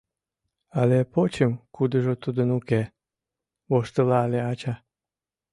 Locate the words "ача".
4.51-4.73